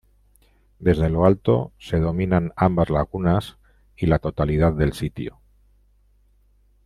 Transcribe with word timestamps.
Desde 0.79 1.11
lo 1.11 1.25
alto 1.27 1.73
se 1.77 1.99
dominan 1.99 2.53
ambas 2.55 2.89
lagunas 2.89 3.59
y 3.95 4.07
la 4.07 4.17
totalidad 4.17 4.73
del 4.73 4.93
sitio. 4.93 5.39